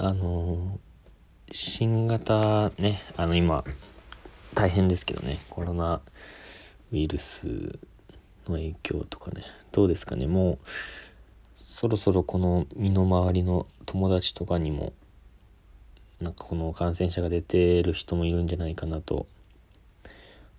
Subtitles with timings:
[0.00, 0.78] あの
[1.50, 3.64] 新型ねあの今
[4.54, 6.00] 大変ですけどねコロナ
[6.92, 7.48] ウイルス
[8.46, 9.42] の影響とかね
[9.72, 10.58] どうですかねもう
[11.66, 14.92] そろそろこの身の回りの友達とかにも
[16.20, 19.26] なんかこの感染者が出てる人もいるんじゃないかなと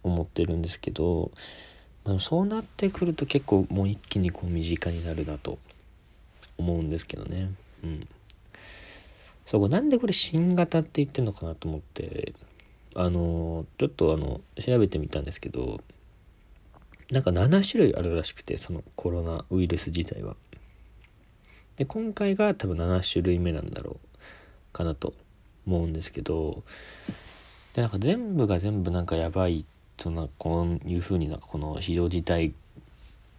[0.04, 1.32] 思ってるんですけど
[2.20, 5.60] そうなってくると結構もう一気にこう身近になるなと
[6.58, 7.52] 思うんですけどね。
[7.86, 8.08] うん。
[9.50, 12.34] そうなんでこれ新型って言ってんのかなと思って
[12.94, 15.82] あのちょっとあの調べてみたんですけど
[17.10, 20.36] なんか7種類あるらしくてそのコロナウイルス自体は。
[21.78, 24.18] で今回が多分7種類目なんだろう
[24.74, 25.14] かなと
[25.66, 26.62] 思うんですけど
[27.74, 29.66] でなんか全部が全部なんかやばい
[29.98, 32.54] そんなこういう風になんかこの非常事態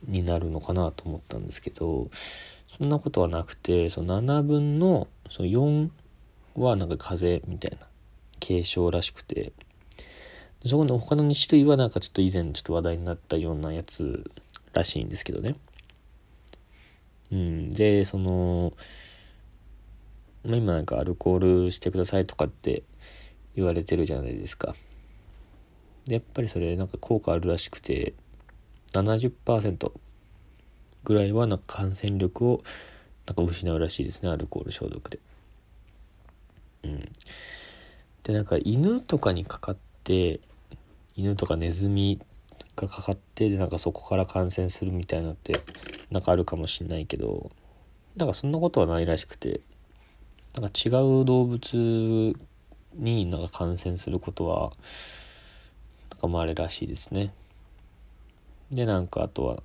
[0.09, 2.09] になるのかなと思ったんですけど
[2.66, 5.88] そんなことはなくてその7分のその4
[6.54, 7.87] はなんか風邪みたいな
[8.45, 9.52] 軽症らしくて
[10.66, 14.30] そこの他の2種類はなんかちょっと以前ちょっと話題になったようなやつ
[14.73, 15.56] らしいんですけどね。
[17.32, 18.73] うん、でその、
[20.45, 22.82] まあ、今なんかアルコールしてくださいとかって
[23.54, 24.74] 言われてるじゃないですか。
[26.06, 28.15] でやっぱりそれなんか効果あるらしくて
[28.93, 29.93] 70%
[31.04, 32.62] ぐらいはなんか感染力を
[33.26, 35.21] なんか失うらしいですねアルコール消毒で。
[36.84, 37.09] うん、
[38.23, 40.40] でなんか犬とかにかかって
[41.16, 42.20] 犬とかネズミ
[42.76, 45.60] がかかってでなんかそこから感染するみたいなって
[46.10, 47.50] なんかあるかもしんないけど
[48.16, 49.60] なんかそんなことはないらしくて
[50.54, 52.34] なんか違う動物
[52.94, 54.72] になんか感染することは
[56.10, 57.32] なんかまああれらしいですね。
[58.70, 59.62] でなんかあとは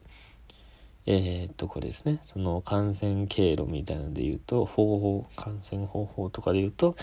[1.08, 2.20] えー、っとこれですね。
[2.26, 6.96] その感染経路みたいなので言うと方法感染方法とかで言うと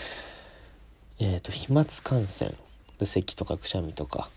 [1.19, 2.53] えー、っと飛沫感染
[3.01, 4.29] 咳とかくしゃみとか。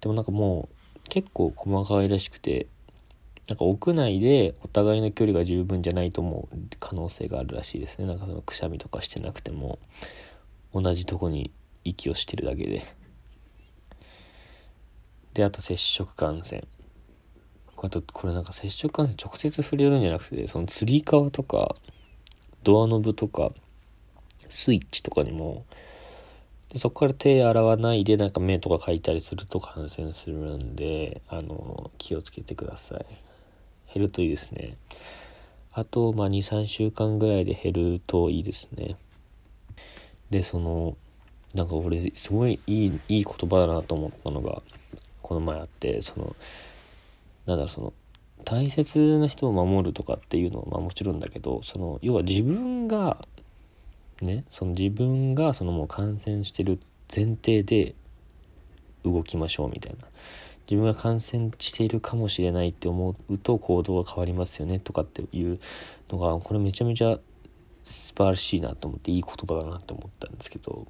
[0.00, 2.66] でもなんかもう結構細かいらしくて
[3.48, 8.06] なんか屋内でお互いの距離が十分じゃないと思う可能性があるらしいですね。
[8.06, 9.78] なんかそのくしゃみとかしてなくても
[10.74, 11.50] 同じとこに
[11.84, 12.84] 息をしてるだけで。
[15.34, 16.62] であと接触感染。
[17.82, 21.74] あとこれなんか接触感染直接触れるんじゃなくてそのつり革とか
[22.62, 23.50] ドアノブとか
[24.48, 25.64] スイッチとかにも
[26.76, 33.06] そこから手洗わないでなんか目とかかいたりすると感染するんであの気をつけてください。
[33.92, 34.76] 減るといいですね。
[35.72, 38.96] あとまあ23週間ぐらいで減るといいですね。
[40.30, 40.96] でその
[41.54, 44.62] なんか俺すごいいいいい言葉だなと思ったのが
[45.20, 46.34] この前あってその
[47.46, 47.92] なんだその
[48.44, 53.18] 大切な人を守るとかっていうのはまあもちろんだけどその要は自分が
[54.20, 56.80] ねその自分がそのもう感染してる
[57.14, 57.94] 前提で
[59.04, 60.06] 動きましょうみたいな。
[60.70, 65.58] 自分が感染しているかもしれないって思うと行動が変わりますよねとかっていう
[66.08, 67.18] のがこれめちゃめちゃ
[67.84, 70.86] 素晴らしいなと思っていい言葉だなと思ったんですけど。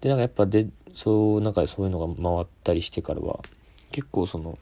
[0.00, 3.40] でなんかやっぱでそうなんかそういうのが回ったりしてからは
[3.90, 4.58] 結構その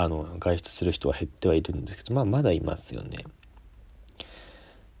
[0.00, 3.24] あの外出する人は減ってはいるんですけどまあまだいますよね。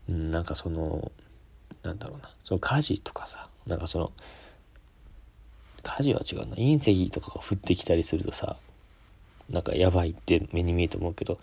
[0.08, 1.12] うん、なんかその
[1.84, 2.34] なんだろうな。
[2.42, 4.10] その火事とかさなんかその
[5.84, 6.56] 火事は違うな。
[6.56, 8.56] 隕石とかが降ってきたりするとさ
[9.48, 11.38] なんかやばいって目に見えると思うけど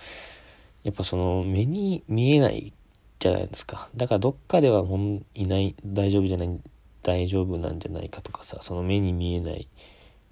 [0.83, 2.73] やっぱその目に見えない
[3.19, 3.87] じゃないですか。
[3.95, 6.59] だからどっかではもういない大丈夫じゃない
[7.03, 9.69] 大丈夫なんじゃないかとかさその目に見えない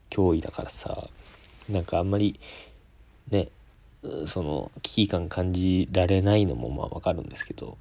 [0.09, 1.07] 脅威だからさ
[1.69, 2.37] なんかあんまり
[3.29, 3.49] ね
[4.25, 7.77] その危機感感じられないのもまあわかるんですけど。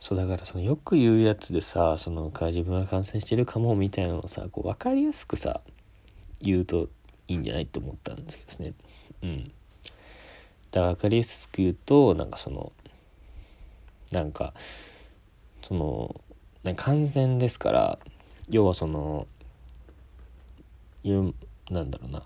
[0.00, 5.60] そうだからそのよく言うやつでさそのか自分が感染してるかもみたいなのをさこう分かりやすくさ
[6.40, 6.88] 言うと
[7.26, 8.74] いいんじゃないと思ったんですけどね。
[9.22, 9.44] うん。
[9.44, 12.72] だから分かりやすく言うとなんかその
[14.12, 14.54] なんか
[15.62, 16.20] その
[16.76, 17.98] 感染ですから
[18.48, 19.26] 要はその
[21.70, 22.22] なんだろうな。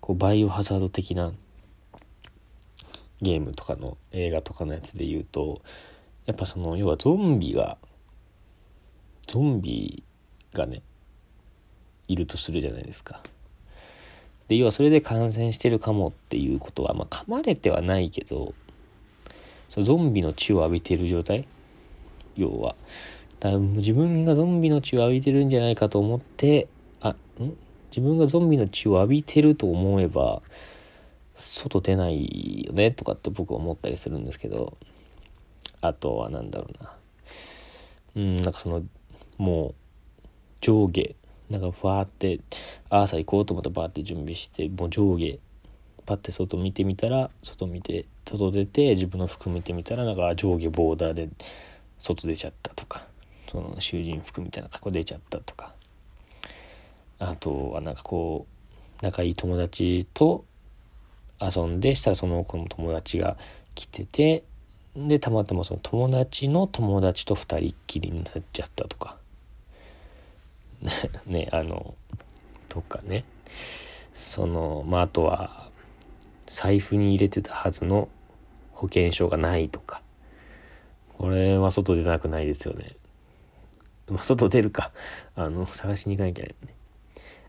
[0.00, 1.32] こうバイオハザード的な
[3.20, 5.60] ゲームとかの映画とかのやつで言うと
[6.26, 7.78] やっぱその要はゾンビが
[9.26, 10.02] ゾンビ
[10.54, 10.82] がね
[12.06, 13.22] いるとするじゃないですか。
[14.48, 18.54] で要はそれで感染してるかもっていうことはまあ噛まれてはないけど
[19.68, 21.46] そのゾンビの血を浴びてる状態？
[22.36, 22.74] 要は。
[23.40, 26.66] だ自分がゾンビの血を浴びてるんじゃないかと思って
[27.00, 27.14] あん？
[27.90, 30.42] 自分がゾンビの血を浴びてると思えば
[31.34, 34.76] 外出ないよねとかって僕は思ったりするんですけど
[35.80, 36.92] あとは何だろうな。
[38.16, 38.82] うんなんかその
[39.36, 39.74] もう
[40.60, 41.14] 上下
[41.50, 42.40] なんかファーって
[42.90, 45.38] 朝行こうと思ったらバーって準備してもう上下
[46.04, 51.28] パッて外見てみたら外見て外出て自分の服見てみたらなんか上下ボーダーで
[52.00, 53.06] 外出ちゃったとか
[53.50, 55.77] その囚人服みたいな格好出ちゃったとか。
[57.18, 58.46] あとはなんかこ
[59.00, 60.44] う仲いい友達と
[61.40, 63.36] 遊んでしたらその子の友達が
[63.74, 64.44] 来てて
[64.96, 69.16] でたまたまその友達の友達と2人っきりになっちゃったとか。
[71.26, 71.94] ねあの
[72.68, 73.24] とかね。
[74.14, 75.70] そのまああとは
[76.46, 78.08] 財布に入れてたはずの
[78.72, 80.02] 保険証がないとか。
[81.16, 82.96] これは外出なくないですよね。
[84.08, 84.90] まあ外出るか。
[85.36, 86.54] あの探しに行かなきゃね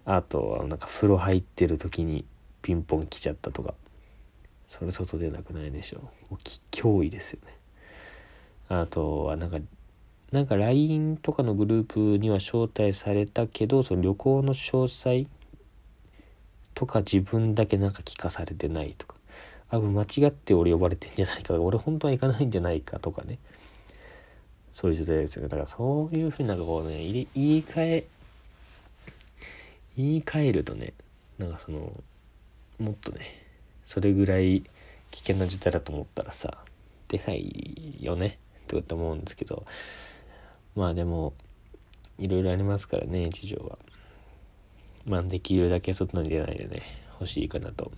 [0.05, 2.25] あとはなんか風呂入ってる時に
[2.61, 3.73] ピンポン来ちゃったとか。
[4.69, 6.35] それ外出なくないでしょう。
[6.71, 7.55] 脅威ですよね。
[8.69, 9.57] あとはなんか
[10.31, 15.27] なんか LINE とかのグループには招待されたけどその旅行の詳細
[16.75, 19.15] とか自分だけなんか聞かされてないとか。
[19.71, 21.55] あ間違って俺呼ばれてんじゃないか。
[21.55, 23.39] 俺本当は行かないんじゃないかとかね。
[24.71, 25.49] そういう状態ですよね。
[25.49, 28.07] だからそういうふうになんかこうね言い換え
[29.99, 30.93] 言い換えるとね
[31.37, 31.91] なんかその
[32.79, 33.19] もっとね
[33.83, 34.63] それぐらい
[35.11, 36.59] 危険な状態だと思ったらさ
[37.09, 38.37] 出ないよね
[38.67, 39.65] とか思うんですけど
[40.73, 41.33] まあでも
[42.17, 43.77] いろいろありますからね事情は。
[45.05, 46.83] まあできるだけ外に出ないでね
[47.19, 47.91] 欲しいかなと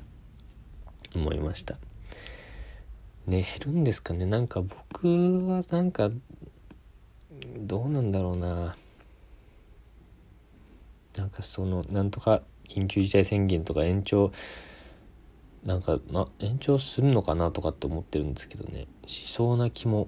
[1.13, 1.75] 思いました。
[3.27, 4.25] ね減るんですかね。
[4.25, 5.07] なんか僕
[5.47, 6.09] はなんか
[7.57, 8.75] どうなんだろうな。
[11.17, 14.31] なんかそのなんとか緊急事態宣言とか延長
[15.65, 18.87] なんかな延長するのかなとかって思ってるんですけどね。
[19.05, 20.07] しそうな気も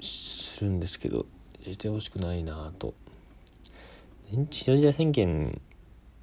[0.00, 1.26] するんですけど
[1.60, 2.94] してほしくないなと。
[4.32, 5.60] 緊急事態宣言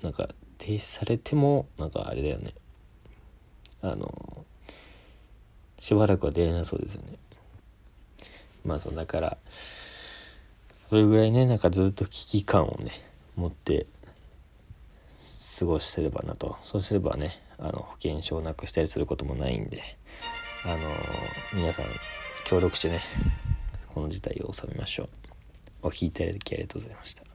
[0.02, 2.54] なんか停止されてもなんかあれだよね。
[3.82, 4.46] あの
[5.80, 7.18] しばらくは出れなそうですよね。
[8.66, 9.38] まあそうだから
[10.90, 13.86] それぐらいねなんかずっと危機感をね持って
[15.60, 16.58] 過ごしてればなと。
[16.64, 19.82] そうすればねあの保険証をなくしたりすることもないんで
[20.66, 20.78] あの
[21.54, 21.86] 皆さん
[22.46, 23.02] 協力してね
[23.90, 25.10] この事態を収めましょう。
[25.84, 27.31] お聴きいただきありがとうございました。